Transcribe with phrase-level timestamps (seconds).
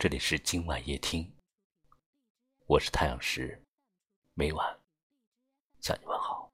[0.00, 1.28] 这里是今晚夜听，
[2.66, 3.60] 我是太阳石，
[4.34, 4.80] 每晚
[5.80, 6.52] 向你问好。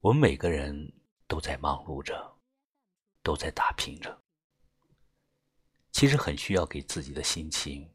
[0.00, 0.92] 我们每个人
[1.28, 2.36] 都在忙碌着，
[3.22, 4.20] 都在打拼着，
[5.92, 7.88] 其实很需要给自己的心情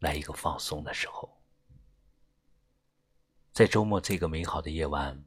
[0.00, 1.40] 来一个放松的时候。
[3.52, 5.24] 在周末这个美好的夜晚，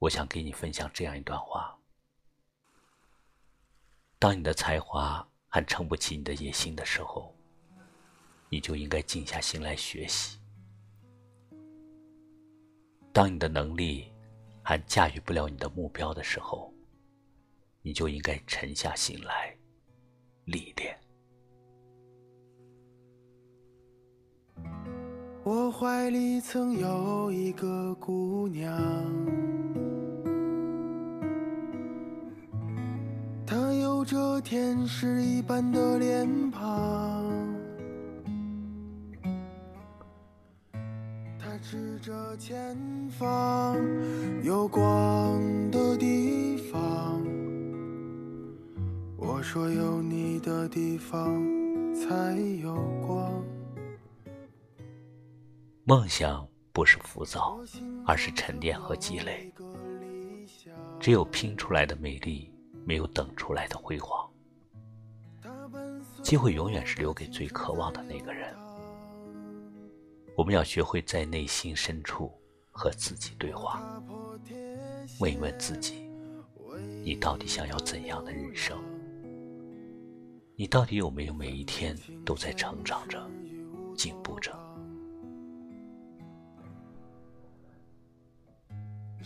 [0.00, 1.80] 我想给你分享这样一段话。
[4.24, 7.36] 当你的才华还撑不起你的野心的时候，
[8.48, 10.38] 你就应该静下心来学习；
[13.12, 14.10] 当你的能力
[14.62, 16.72] 还驾驭不了你的目标的时候，
[17.82, 19.54] 你就应该沉下心来
[20.46, 20.98] 历练。
[25.42, 29.83] 我怀里曾有一个姑娘。
[34.04, 37.32] 这天使一般的脸庞，
[41.38, 42.76] 他指着前
[43.08, 43.78] 方
[44.42, 47.24] 有光的地方。
[49.16, 51.42] 我说有你的地方
[51.94, 52.74] 才有
[53.06, 53.42] 光。
[55.84, 57.58] 梦想不是浮躁，
[58.06, 59.50] 而是沉淀和积累。
[61.00, 62.53] 只有拼出来的美丽。
[62.86, 64.28] 没有等出来的辉煌，
[66.22, 68.54] 机会永远是留给最渴望的那个人。
[70.36, 72.30] 我们要学会在内心深处
[72.70, 74.02] 和自己对话，
[75.20, 76.10] 问一问自己：
[77.02, 78.76] 你到底想要怎样的人生？
[80.56, 83.28] 你到底有没有每一天都在成长着、
[83.96, 84.52] 进步着？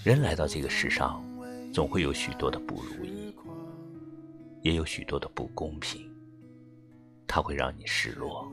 [0.05, 1.25] 人来到这个世上，
[1.73, 3.28] 总会有许多的不如意。
[4.63, 6.11] 也有许多的不公平，
[7.27, 8.51] 它会让你失落，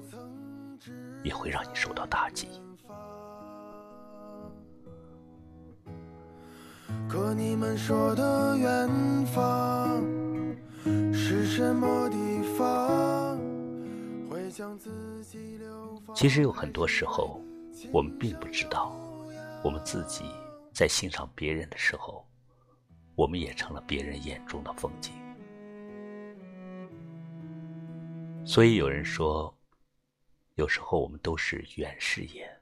[1.23, 2.47] 也会让你受到打击。
[7.09, 10.03] 可你们说的远方
[11.13, 13.37] 是什么地方？
[14.29, 16.15] 会将自己流放。
[16.15, 17.41] 其实有很多时候，
[17.91, 18.95] 我们并不知道，
[19.63, 20.23] 我们自己
[20.73, 22.25] 在欣赏别人的时候，
[23.15, 25.13] 我们也成了别人眼中的风景。
[28.45, 29.57] 所以有人说，
[30.53, 32.61] 有时候我们都是远视眼，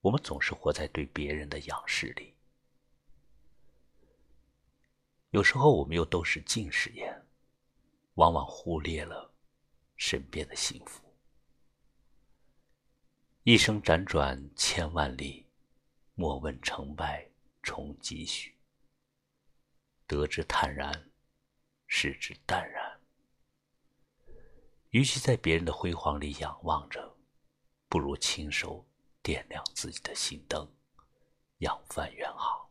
[0.00, 2.34] 我们总是活在对别人的仰视里；
[5.30, 7.26] 有时候我们又都是近视眼，
[8.14, 9.34] 往往忽略了
[9.96, 11.02] 身边的幸福。
[13.42, 15.44] 一生辗转千万里，
[16.14, 17.28] 莫问成败
[17.60, 18.54] 重几许。
[20.06, 21.10] 得之坦然，
[21.88, 22.87] 失之淡然。
[24.90, 27.14] 与其在别人的辉煌里仰望着，
[27.88, 28.86] 不如亲手
[29.22, 30.66] 点亮自己的心灯，
[31.58, 32.68] 扬帆远航，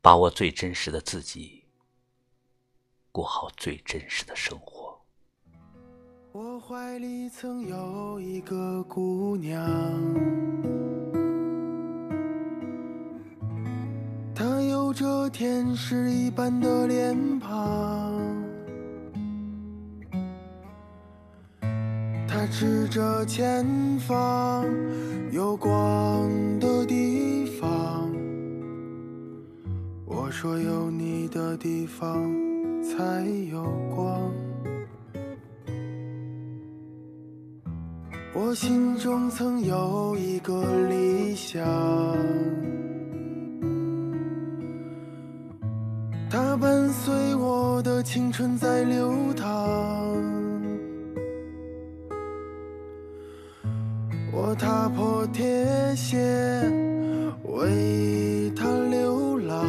[0.00, 1.64] 把握最真实的自己，
[3.12, 4.98] 过好最真实的生活。
[6.32, 9.62] 我怀里曾有一个姑娘，
[14.34, 18.37] 她有着天使一般的脸庞。
[22.50, 23.64] 指着前
[24.00, 24.64] 方
[25.30, 26.28] 有光
[26.58, 28.10] 的地方，
[30.04, 32.30] 我说有你的地方
[32.82, 33.62] 才有
[33.94, 34.32] 光。
[38.34, 41.64] 我心中曾有一个理想，
[46.30, 50.07] 它伴随我的青春在流淌。
[54.40, 55.44] 我踏破铁
[55.96, 56.16] 鞋
[57.42, 59.66] 为他流浪，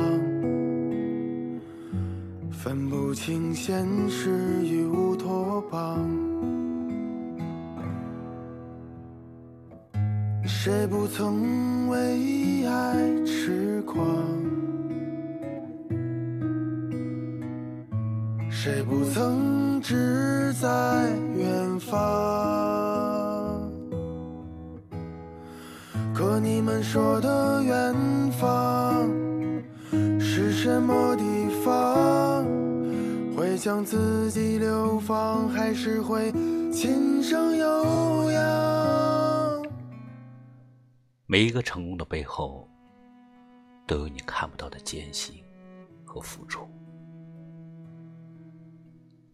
[2.51, 4.29] 分不清现实
[4.63, 6.07] 与乌托邦。
[10.45, 12.95] 谁不曾为爱
[13.25, 14.05] 痴狂？
[18.51, 20.67] 谁不曾志在
[21.35, 22.88] 远方？
[26.19, 27.95] 可你们说的远
[28.31, 29.09] 方
[30.19, 31.23] 是什么地
[31.63, 32.43] 方？
[33.33, 36.29] 会将自己流放，还是会
[36.73, 39.65] 琴声悠扬？
[41.25, 42.67] 每一个成功的背后，
[43.87, 45.41] 都有你看不到的艰辛
[46.03, 46.67] 和付出。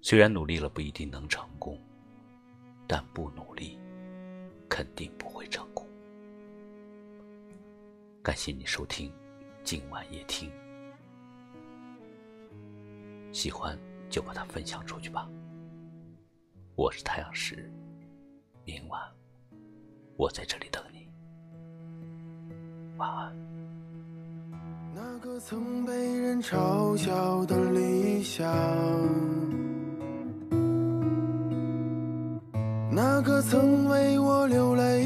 [0.02, 1.82] 虽然努力了不一定能成功，
[2.86, 3.76] 但不努力
[4.70, 5.75] 肯定不会成功。
[8.26, 9.14] 感谢你收听
[9.64, 10.50] 今晚夜听，
[13.32, 13.78] 喜欢
[14.10, 15.30] 就把它分享出去吧。
[16.74, 17.72] 我是太阳石，
[18.64, 19.00] 明晚
[20.18, 21.08] 我在这里等你，
[22.98, 23.32] 晚安。
[24.96, 28.52] 那个曾被人嘲笑的理想，
[32.90, 35.05] 那个曾为我流泪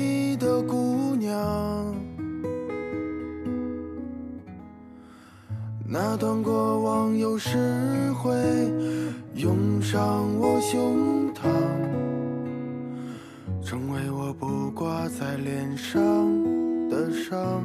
[6.02, 8.32] 那段过往有时会
[9.36, 10.00] 涌上
[10.40, 11.42] 我胸膛，
[13.62, 16.00] 成为我不挂在脸上
[16.90, 17.62] 的伤。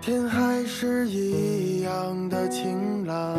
[0.00, 3.38] 天还是一样的晴朗，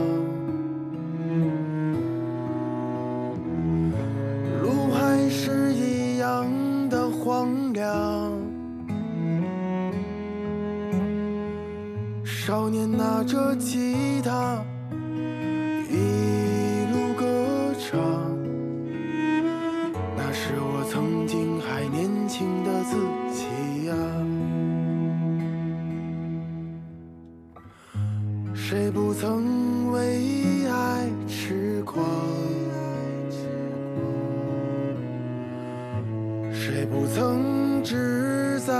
[4.62, 6.48] 路还是一样
[6.88, 7.67] 的荒
[12.48, 14.64] 少年拿着吉他，
[15.92, 17.26] 一路歌
[17.78, 18.00] 唱，
[20.16, 22.96] 那是我曾经还年轻的自
[23.34, 23.44] 己
[23.88, 23.94] 呀。
[28.56, 32.02] 谁不曾为爱痴狂？
[36.54, 38.74] 谁不曾志在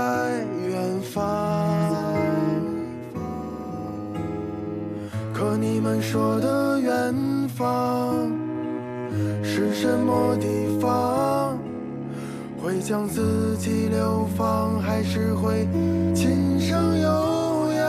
[0.70, 1.77] 远方？
[5.60, 8.30] 你们说的远方
[9.42, 10.46] 是什么地
[10.80, 11.58] 方？
[12.60, 15.66] 会将自己流放，还是会
[16.14, 17.08] 琴声悠
[17.72, 17.86] 扬？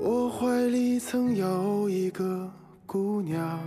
[0.00, 2.48] 我怀里曾有一个
[2.86, 3.58] 姑娘，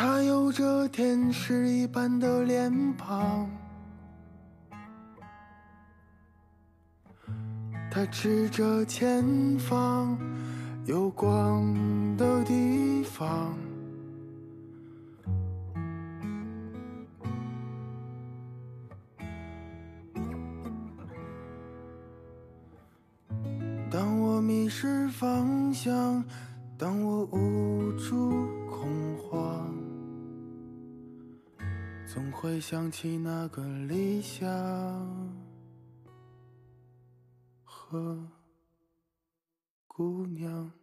[0.00, 3.50] 她有着天使一般的脸庞，
[7.90, 10.16] 她指着前方
[10.86, 11.74] 有光
[12.16, 13.52] 的地方。
[23.90, 26.22] 当我迷失方向，
[26.78, 28.46] 当我无助
[32.10, 34.48] 总会想起那个理想
[37.62, 38.18] 和
[39.86, 40.77] 姑娘。